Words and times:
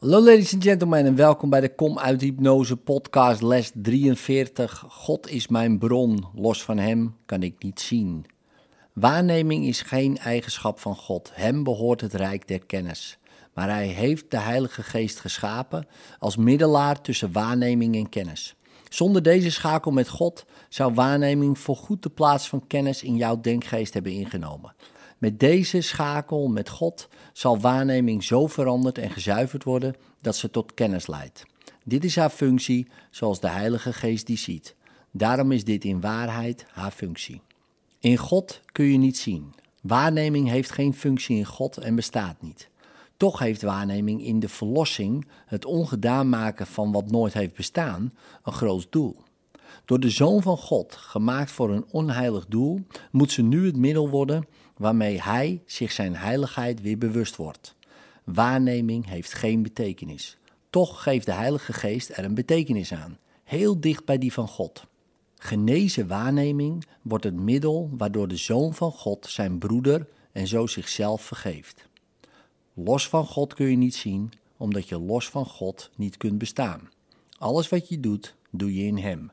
Hallo 0.00 0.20
ladies 0.20 0.54
and 0.54 0.62
gentlemen 0.62 1.06
en 1.06 1.14
welkom 1.14 1.50
bij 1.50 1.60
de 1.60 1.74
Kom 1.74 1.98
uit 1.98 2.20
Hypnose 2.20 2.76
podcast 2.76 3.42
les 3.42 3.70
43. 3.74 4.84
God 4.88 5.28
is 5.28 5.48
mijn 5.48 5.78
bron, 5.78 6.24
los 6.34 6.64
van 6.64 6.78
hem 6.78 7.16
kan 7.26 7.42
ik 7.42 7.62
niet 7.62 7.80
zien. 7.80 8.26
Waarneming 8.92 9.66
is 9.66 9.82
geen 9.82 10.18
eigenschap 10.18 10.78
van 10.78 10.96
God, 10.96 11.30
hem 11.34 11.62
behoort 11.62 12.00
het 12.00 12.14
rijk 12.14 12.48
der 12.48 12.66
kennis. 12.66 13.18
Maar 13.54 13.68
hij 13.68 13.86
heeft 13.86 14.30
de 14.30 14.38
Heilige 14.38 14.82
Geest 14.82 15.20
geschapen 15.20 15.86
als 16.18 16.36
middelaar 16.36 17.00
tussen 17.00 17.32
waarneming 17.32 17.96
en 17.96 18.08
kennis. 18.08 18.54
Zonder 18.88 19.22
deze 19.22 19.50
schakel 19.50 19.90
met 19.90 20.08
God 20.08 20.44
zou 20.68 20.94
waarneming 20.94 21.58
voorgoed 21.58 22.02
de 22.02 22.10
plaats 22.10 22.48
van 22.48 22.66
kennis 22.66 23.02
in 23.02 23.16
jouw 23.16 23.40
denkgeest 23.40 23.94
hebben 23.94 24.12
ingenomen. 24.12 24.74
Met 25.20 25.40
deze 25.40 25.80
schakel 25.80 26.48
met 26.48 26.68
God 26.68 27.08
zal 27.32 27.60
waarneming 27.60 28.24
zo 28.24 28.46
veranderd 28.46 28.98
en 28.98 29.10
gezuiverd 29.10 29.64
worden 29.64 29.94
dat 30.20 30.36
ze 30.36 30.50
tot 30.50 30.74
kennis 30.74 31.06
leidt. 31.06 31.46
Dit 31.84 32.04
is 32.04 32.16
haar 32.16 32.30
functie 32.30 32.88
zoals 33.10 33.40
de 33.40 33.48
Heilige 33.48 33.92
Geest 33.92 34.26
die 34.26 34.38
ziet. 34.38 34.74
Daarom 35.10 35.52
is 35.52 35.64
dit 35.64 35.84
in 35.84 36.00
waarheid 36.00 36.66
haar 36.72 36.90
functie. 36.90 37.40
In 37.98 38.16
God 38.16 38.60
kun 38.72 38.84
je 38.84 38.98
niet 38.98 39.18
zien. 39.18 39.54
Waarneming 39.82 40.48
heeft 40.48 40.70
geen 40.70 40.94
functie 40.94 41.36
in 41.36 41.46
God 41.46 41.76
en 41.76 41.94
bestaat 41.94 42.42
niet. 42.42 42.68
Toch 43.16 43.38
heeft 43.38 43.62
waarneming 43.62 44.24
in 44.24 44.40
de 44.40 44.48
verlossing, 44.48 45.26
het 45.46 45.64
ongedaan 45.64 46.28
maken 46.28 46.66
van 46.66 46.92
wat 46.92 47.10
nooit 47.10 47.32
heeft 47.32 47.56
bestaan, 47.56 48.14
een 48.42 48.52
groot 48.52 48.86
doel. 48.90 49.16
Door 49.84 50.00
de 50.00 50.10
Zoon 50.10 50.42
van 50.42 50.56
God, 50.56 50.96
gemaakt 50.96 51.50
voor 51.50 51.70
een 51.70 51.84
onheilig 51.90 52.46
doel, 52.46 52.80
moet 53.10 53.30
ze 53.30 53.42
nu 53.42 53.66
het 53.66 53.76
middel 53.76 54.08
worden 54.08 54.46
waarmee 54.76 55.22
hij 55.22 55.62
zich 55.66 55.92
zijn 55.92 56.16
heiligheid 56.16 56.80
weer 56.80 56.98
bewust 56.98 57.36
wordt. 57.36 57.74
Waarneming 58.24 59.08
heeft 59.08 59.32
geen 59.34 59.62
betekenis. 59.62 60.38
Toch 60.70 61.02
geeft 61.02 61.26
de 61.26 61.32
Heilige 61.32 61.72
Geest 61.72 62.10
er 62.10 62.24
een 62.24 62.34
betekenis 62.34 62.92
aan, 62.92 63.18
heel 63.44 63.80
dicht 63.80 64.04
bij 64.04 64.18
die 64.18 64.32
van 64.32 64.48
God. 64.48 64.86
Genezen 65.36 66.06
waarneming 66.06 66.84
wordt 67.02 67.24
het 67.24 67.34
middel 67.34 67.90
waardoor 67.92 68.28
de 68.28 68.36
Zoon 68.36 68.74
van 68.74 68.92
God 68.92 69.26
zijn 69.26 69.58
broeder 69.58 70.06
en 70.32 70.46
zo 70.46 70.66
zichzelf 70.66 71.22
vergeeft. 71.22 71.88
Los 72.74 73.08
van 73.08 73.26
God 73.26 73.54
kun 73.54 73.66
je 73.66 73.76
niet 73.76 73.94
zien, 73.94 74.32
omdat 74.56 74.88
je 74.88 75.00
los 75.00 75.28
van 75.28 75.46
God 75.46 75.90
niet 75.96 76.16
kunt 76.16 76.38
bestaan. 76.38 76.88
Alles 77.38 77.68
wat 77.68 77.88
je 77.88 78.00
doet, 78.00 78.34
doe 78.50 78.74
je 78.74 78.84
in 78.84 78.98
Hem. 78.98 79.30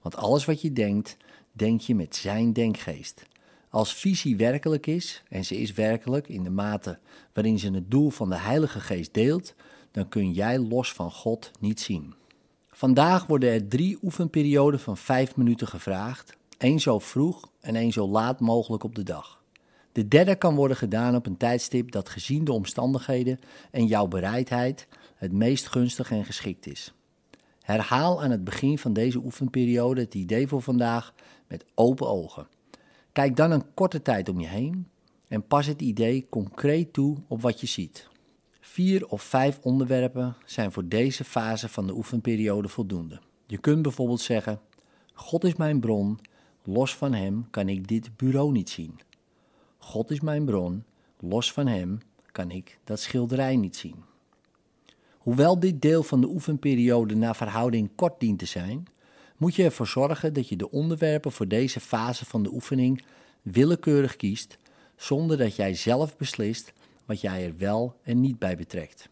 Want 0.00 0.16
alles 0.16 0.44
wat 0.44 0.60
je 0.60 0.72
denkt, 0.72 1.16
denk 1.52 1.80
je 1.80 1.94
met 1.94 2.16
Zijn 2.16 2.52
denkgeest. 2.52 3.26
Als 3.68 3.94
visie 3.94 4.36
werkelijk 4.36 4.86
is, 4.86 5.22
en 5.28 5.44
ze 5.44 5.60
is 5.60 5.72
werkelijk 5.72 6.28
in 6.28 6.42
de 6.42 6.50
mate 6.50 6.98
waarin 7.32 7.58
ze 7.58 7.70
het 7.70 7.90
doel 7.90 8.10
van 8.10 8.28
de 8.28 8.38
Heilige 8.38 8.80
Geest 8.80 9.14
deelt, 9.14 9.54
dan 9.90 10.08
kun 10.08 10.32
jij 10.32 10.58
los 10.58 10.92
van 10.92 11.10
God 11.10 11.50
niet 11.60 11.80
zien. 11.80 12.14
Vandaag 12.70 13.26
worden 13.26 13.50
er 13.50 13.68
drie 13.68 13.98
oefenperioden 14.02 14.80
van 14.80 14.96
vijf 14.96 15.36
minuten 15.36 15.68
gevraagd, 15.68 16.36
één 16.58 16.80
zo 16.80 16.98
vroeg 16.98 17.50
en 17.60 17.76
één 17.76 17.92
zo 17.92 18.08
laat 18.08 18.40
mogelijk 18.40 18.84
op 18.84 18.94
de 18.94 19.02
dag. 19.02 19.42
De 19.92 20.08
derde 20.08 20.36
kan 20.36 20.54
worden 20.54 20.76
gedaan 20.76 21.16
op 21.16 21.26
een 21.26 21.36
tijdstip 21.36 21.90
dat 21.90 22.08
gezien 22.08 22.44
de 22.44 22.52
omstandigheden 22.52 23.38
en 23.70 23.86
jouw 23.86 24.06
bereidheid 24.06 24.86
het 25.16 25.32
meest 25.32 25.66
gunstig 25.66 26.10
en 26.10 26.24
geschikt 26.24 26.66
is. 26.66 26.94
Herhaal 27.70 28.22
aan 28.22 28.30
het 28.30 28.44
begin 28.44 28.78
van 28.78 28.92
deze 28.92 29.18
oefenperiode 29.18 30.00
het 30.00 30.14
idee 30.14 30.48
voor 30.48 30.62
vandaag 30.62 31.14
met 31.46 31.64
open 31.74 32.08
ogen. 32.08 32.48
Kijk 33.12 33.36
dan 33.36 33.50
een 33.50 33.74
korte 33.74 34.02
tijd 34.02 34.28
om 34.28 34.40
je 34.40 34.46
heen 34.46 34.88
en 35.28 35.46
pas 35.46 35.66
het 35.66 35.82
idee 35.82 36.26
concreet 36.28 36.92
toe 36.92 37.16
op 37.28 37.42
wat 37.42 37.60
je 37.60 37.66
ziet. 37.66 38.08
Vier 38.60 39.06
of 39.06 39.22
vijf 39.22 39.58
onderwerpen 39.62 40.36
zijn 40.44 40.72
voor 40.72 40.88
deze 40.88 41.24
fase 41.24 41.68
van 41.68 41.86
de 41.86 41.94
oefenperiode 41.94 42.68
voldoende. 42.68 43.20
Je 43.46 43.58
kunt 43.58 43.82
bijvoorbeeld 43.82 44.20
zeggen: 44.20 44.60
God 45.12 45.44
is 45.44 45.54
mijn 45.54 45.80
bron, 45.80 46.18
los 46.62 46.96
van 46.96 47.12
Hem 47.12 47.50
kan 47.50 47.68
ik 47.68 47.88
dit 47.88 48.16
bureau 48.16 48.52
niet 48.52 48.70
zien. 48.70 49.00
God 49.78 50.10
is 50.10 50.20
mijn 50.20 50.44
bron, 50.44 50.84
los 51.18 51.52
van 51.52 51.66
Hem 51.66 51.98
kan 52.32 52.50
ik 52.50 52.78
dat 52.84 53.00
schilderij 53.00 53.56
niet 53.56 53.76
zien. 53.76 54.09
Hoewel 55.30 55.60
dit 55.60 55.82
deel 55.82 56.02
van 56.02 56.20
de 56.20 56.28
oefenperiode 56.28 57.14
naar 57.14 57.36
verhouding 57.36 57.90
kort 57.94 58.20
dient 58.20 58.38
te 58.38 58.44
zijn, 58.44 58.86
moet 59.36 59.54
je 59.54 59.64
ervoor 59.64 59.86
zorgen 59.86 60.32
dat 60.32 60.48
je 60.48 60.56
de 60.56 60.70
onderwerpen 60.70 61.32
voor 61.32 61.48
deze 61.48 61.80
fase 61.80 62.24
van 62.24 62.42
de 62.42 62.52
oefening 62.52 63.04
willekeurig 63.42 64.16
kiest, 64.16 64.58
zonder 64.96 65.36
dat 65.36 65.56
jij 65.56 65.74
zelf 65.74 66.16
beslist 66.16 66.72
wat 67.04 67.20
jij 67.20 67.46
er 67.46 67.56
wel 67.58 67.94
en 68.02 68.20
niet 68.20 68.38
bij 68.38 68.56
betrekt. 68.56 69.08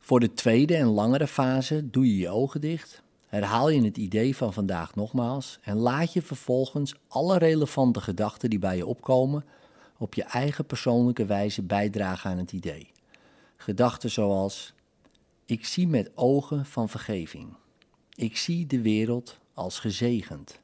Voor 0.00 0.20
de 0.20 0.32
tweede 0.32 0.76
en 0.76 0.86
langere 0.86 1.26
fase 1.26 1.90
doe 1.90 2.06
je 2.06 2.16
je 2.16 2.28
ogen 2.28 2.60
dicht, 2.60 3.02
herhaal 3.26 3.68
je 3.68 3.84
het 3.84 3.96
idee 3.96 4.36
van 4.36 4.52
vandaag 4.52 4.94
nogmaals 4.94 5.58
en 5.62 5.76
laat 5.76 6.12
je 6.12 6.22
vervolgens 6.22 6.94
alle 7.08 7.38
relevante 7.38 8.00
gedachten 8.00 8.50
die 8.50 8.58
bij 8.58 8.76
je 8.76 8.86
opkomen 8.86 9.44
op 9.98 10.14
je 10.14 10.22
eigen 10.22 10.66
persoonlijke 10.66 11.26
wijze 11.26 11.62
bijdragen 11.62 12.30
aan 12.30 12.38
het 12.38 12.52
idee. 12.52 12.90
Gedachten 13.56 14.10
zoals: 14.10 14.74
Ik 15.46 15.64
zie 15.64 15.88
met 15.88 16.10
ogen 16.14 16.66
van 16.66 16.88
vergeving. 16.88 17.56
Ik 18.14 18.36
zie 18.36 18.66
de 18.66 18.80
wereld 18.80 19.38
als 19.54 19.78
gezegend. 19.78 20.60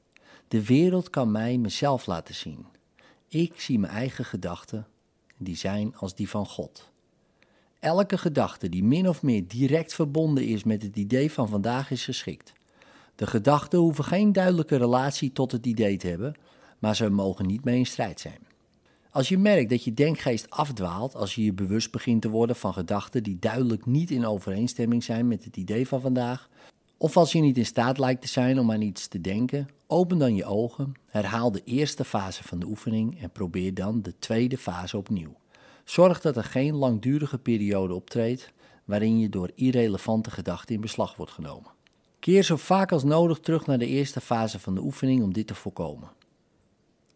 De 0.49 0.65
wereld 0.65 1.11
kan 1.11 1.31
mij 1.31 1.59
mezelf 1.59 2.07
laten 2.07 2.35
zien. 2.35 2.67
Ik 3.29 3.61
zie 3.61 3.79
mijn 3.79 3.93
eigen 3.93 4.25
gedachten, 4.25 4.87
die 5.37 5.57
zijn 5.57 5.97
als 5.97 6.15
die 6.15 6.29
van 6.29 6.47
God. 6.47 6.91
Elke 7.81 8.19
gedachte 8.19 8.69
die 8.69 8.85
min 8.85 9.09
of 9.09 9.23
meer 9.23 9.49
direct 9.49 9.95
verbonden 9.95 10.47
is 10.47 10.65
met 10.65 10.83
het 10.83 10.97
idee 10.97 11.33
van 11.33 11.49
vandaag 11.49 11.91
is 11.91 12.05
geschikt. 12.05 12.53
De 13.15 13.27
gedachten 13.27 13.79
hoeven 13.79 14.05
geen 14.05 14.33
duidelijke 14.33 14.77
relatie 14.77 15.33
tot 15.33 15.53
het 15.53 15.67
idee 15.67 15.97
te 15.97 16.07
hebben, 16.07 16.35
maar 16.79 16.97
ze 16.97 17.11
mogen 17.11 17.47
niet 17.47 17.65
mee 17.65 17.79
in 17.79 17.87
strijd 17.87 18.21
zijn. 18.21 18.50
Als 19.13 19.29
je 19.29 19.39
merkt 19.39 19.71
dat 19.71 19.85
je 19.85 19.95
denkgeest 19.95 20.51
afdwaalt, 20.51 21.15
als 21.15 21.35
je 21.35 21.45
je 21.45 21.53
bewust 21.53 21.91
begint 21.91 22.23
te 22.23 22.29
worden 22.29 22.57
van 22.57 22.73
gedachten 22.73 23.23
die 23.23 23.39
duidelijk 23.39 23.87
niet 23.87 24.11
in 24.11 24.27
overeenstemming 24.27 25.05
zijn 25.05 25.29
met 25.29 25.45
het 25.45 25.57
idee 25.57 25.89
van 25.89 26.01
vandaag, 26.01 26.49
of 26.97 27.17
als 27.17 27.33
je 27.33 27.41
niet 27.41 27.59
in 27.59 27.67
staat 27.67 27.99
lijkt 27.99 28.21
te 28.21 28.29
zijn 28.29 28.59
om 28.59 28.73
aan 28.73 28.81
iets 28.81 29.09
te 29.09 29.21
denken, 29.21 29.69
open 29.87 30.19
dan 30.19 30.35
je 30.35 30.45
ogen, 30.45 30.93
herhaal 31.07 31.53
de 31.53 31.63
eerste 31.65 32.05
fase 32.05 32.43
van 32.43 32.59
de 32.59 32.67
oefening 32.67 33.21
en 33.21 33.31
probeer 33.31 33.75
dan 33.75 34.03
de 34.03 34.15
tweede 34.19 34.59
fase 34.59 34.97
opnieuw. 34.97 35.37
Zorg 35.85 36.21
dat 36.21 36.37
er 36.37 36.45
geen 36.45 36.75
langdurige 36.75 37.39
periode 37.39 37.95
optreedt 37.95 38.53
waarin 38.85 39.19
je 39.19 39.29
door 39.29 39.51
irrelevante 39.55 40.31
gedachten 40.31 40.75
in 40.75 40.81
beslag 40.81 41.17
wordt 41.17 41.33
genomen. 41.33 41.71
Keer 42.19 42.43
zo 42.43 42.57
vaak 42.57 42.93
als 42.93 43.05
nodig 43.05 43.39
terug 43.39 43.67
naar 43.67 43.79
de 43.79 43.87
eerste 43.87 44.21
fase 44.21 44.59
van 44.59 44.75
de 44.75 44.83
oefening 44.83 45.23
om 45.23 45.33
dit 45.33 45.47
te 45.47 45.55
voorkomen. 45.55 46.09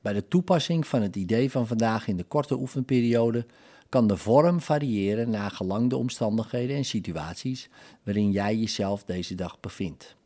Bij 0.05 0.13
de 0.13 0.29
toepassing 0.29 0.87
van 0.87 1.03
het 1.03 1.17
idee 1.17 1.51
van 1.51 1.67
vandaag 1.67 2.09
in 2.09 2.17
de 2.17 2.25
korte 2.25 2.59
oefenperiode 2.59 3.47
kan 3.89 4.07
de 4.07 4.17
vorm 4.17 4.61
variëren 4.61 5.31
naar 5.31 5.51
gelang 5.51 5.91
de 5.91 5.97
omstandigheden 5.97 6.77
en 6.77 6.85
situaties 6.85 7.69
waarin 8.03 8.31
jij 8.31 8.57
jezelf 8.57 9.05
deze 9.05 9.35
dag 9.35 9.61
bevindt. 9.61 10.17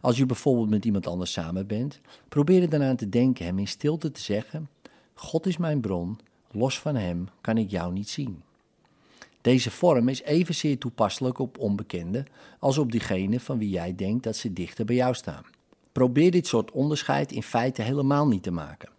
Als 0.00 0.16
je 0.16 0.26
bijvoorbeeld 0.26 0.70
met 0.70 0.84
iemand 0.84 1.06
anders 1.06 1.32
samen 1.32 1.66
bent, 1.66 1.98
probeer 2.28 2.62
er 2.62 2.68
dan 2.68 2.82
aan 2.82 2.96
te 2.96 3.08
denken 3.08 3.44
hem 3.44 3.58
in 3.58 3.68
stilte 3.68 4.12
te 4.12 4.20
zeggen: 4.20 4.68
God 5.14 5.46
is 5.46 5.56
mijn 5.56 5.80
bron, 5.80 6.18
los 6.50 6.78
van 6.78 6.94
hem 6.94 7.28
kan 7.40 7.58
ik 7.58 7.70
jou 7.70 7.92
niet 7.92 8.08
zien. 8.08 8.42
Deze 9.40 9.70
vorm 9.70 10.08
is 10.08 10.22
evenzeer 10.22 10.78
toepasselijk 10.78 11.38
op 11.38 11.58
onbekenden 11.58 12.26
als 12.58 12.78
op 12.78 12.92
diegenen 12.92 13.40
van 13.40 13.58
wie 13.58 13.70
jij 13.70 13.94
denkt 13.94 14.24
dat 14.24 14.36
ze 14.36 14.52
dichter 14.52 14.84
bij 14.84 14.96
jou 14.96 15.14
staan. 15.14 15.44
Probeer 15.92 16.30
dit 16.30 16.46
soort 16.46 16.70
onderscheid 16.70 17.32
in 17.32 17.42
feite 17.42 17.82
helemaal 17.82 18.28
niet 18.28 18.42
te 18.42 18.50
maken. 18.50 18.98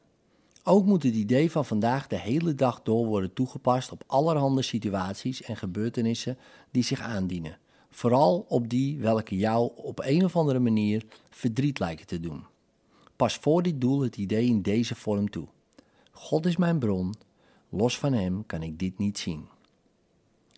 Ook 0.63 0.85
moet 0.85 1.03
het 1.03 1.15
idee 1.15 1.51
van 1.51 1.65
vandaag 1.65 2.07
de 2.07 2.19
hele 2.19 2.55
dag 2.55 2.81
door 2.81 3.05
worden 3.05 3.33
toegepast 3.33 3.91
op 3.91 4.03
allerhande 4.07 4.61
situaties 4.61 5.41
en 5.41 5.57
gebeurtenissen 5.57 6.37
die 6.71 6.83
zich 6.83 7.01
aandienen. 7.01 7.57
Vooral 7.89 8.45
op 8.47 8.69
die 8.69 8.99
welke 8.99 9.37
jou 9.37 9.71
op 9.75 9.99
een 9.99 10.23
of 10.23 10.35
andere 10.35 10.59
manier 10.59 11.05
verdriet 11.29 11.79
lijken 11.79 12.07
te 12.07 12.19
doen. 12.19 12.43
Pas 13.15 13.35
voor 13.35 13.63
dit 13.63 13.81
doel 13.81 14.01
het 14.01 14.17
idee 14.17 14.45
in 14.45 14.61
deze 14.61 14.95
vorm 14.95 15.29
toe. 15.29 15.47
God 16.11 16.45
is 16.45 16.57
mijn 16.57 16.79
bron, 16.79 17.13
los 17.69 17.97
van 17.97 18.13
Hem 18.13 18.45
kan 18.45 18.63
ik 18.63 18.79
dit 18.79 18.97
niet 18.97 19.19
zien. 19.19 19.45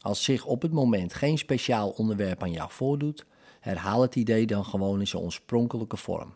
Als 0.01 0.23
zich 0.23 0.45
op 0.45 0.61
het 0.61 0.71
moment 0.71 1.13
geen 1.13 1.37
speciaal 1.37 1.89
onderwerp 1.89 2.43
aan 2.43 2.51
jou 2.51 2.71
voordoet, 2.71 3.25
herhaal 3.59 4.01
het 4.01 4.15
idee 4.15 4.45
dan 4.45 4.65
gewoon 4.65 4.99
in 4.99 5.07
zijn 5.07 5.23
oorspronkelijke 5.23 5.97
vorm. 5.97 6.33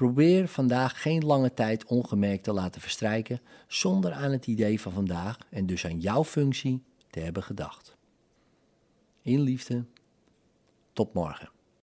Probeer 0.00 0.48
vandaag 0.48 1.02
geen 1.02 1.24
lange 1.24 1.54
tijd 1.54 1.84
ongemerkt 1.84 2.44
te 2.44 2.52
laten 2.52 2.80
verstrijken 2.80 3.40
zonder 3.66 4.12
aan 4.12 4.30
het 4.30 4.46
idee 4.46 4.80
van 4.80 4.92
vandaag 4.92 5.38
en 5.50 5.66
dus 5.66 5.84
aan 5.84 6.00
jouw 6.00 6.24
functie 6.24 6.82
te 7.10 7.20
hebben 7.20 7.42
gedacht. 7.42 7.96
In 9.22 9.40
liefde, 9.40 9.84
tot 10.92 11.14
morgen. 11.14 11.50